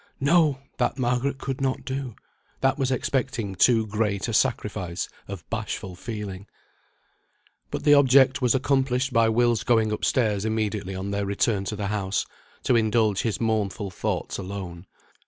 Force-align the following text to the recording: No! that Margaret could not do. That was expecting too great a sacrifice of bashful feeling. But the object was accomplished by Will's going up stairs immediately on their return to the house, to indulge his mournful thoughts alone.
No! 0.19 0.57
that 0.79 0.97
Margaret 0.97 1.37
could 1.37 1.61
not 1.61 1.85
do. 1.85 2.15
That 2.61 2.79
was 2.79 2.89
expecting 2.89 3.53
too 3.53 3.85
great 3.85 4.27
a 4.27 4.33
sacrifice 4.33 5.07
of 5.27 5.47
bashful 5.51 5.95
feeling. 5.95 6.47
But 7.69 7.83
the 7.83 7.93
object 7.93 8.41
was 8.41 8.55
accomplished 8.55 9.13
by 9.13 9.29
Will's 9.29 9.63
going 9.63 9.93
up 9.93 10.03
stairs 10.03 10.43
immediately 10.43 10.95
on 10.95 11.11
their 11.11 11.27
return 11.27 11.65
to 11.65 11.75
the 11.75 11.85
house, 11.89 12.25
to 12.63 12.75
indulge 12.75 13.21
his 13.21 13.39
mournful 13.39 13.91
thoughts 13.91 14.39
alone. 14.39 14.87